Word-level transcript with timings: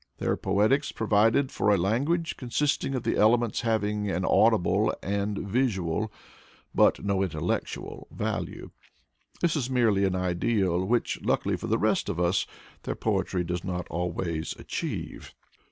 Their 0.17 0.35
poetics 0.35 0.91
provide 0.91 1.51
for 1.51 1.69
a 1.69 1.77
language 1.77 2.35
consisting 2.35 2.95
of 2.95 3.05
elements 3.07 3.61
having 3.61 4.09
an 4.09 4.25
audible 4.25 4.95
and 5.03 5.37
a 5.37 5.41
visual, 5.41 6.11
but 6.73 7.05
no 7.05 7.21
intellectual 7.21 8.07
value. 8.09 8.71
This 9.41 9.55
is 9.55 9.69
merely 9.69 10.03
an 10.05 10.15
ideal 10.15 10.83
which, 10.83 11.21
luckily 11.21 11.55
for 11.55 11.67
the 11.67 11.77
rest 11.77 12.09
of 12.09 12.19
us, 12.19 12.47
their 12.81 12.95
poetry 12.95 13.43
does 13.43 13.63
not 13.63 13.85
always 13.91 14.55
achieve. 14.57 15.35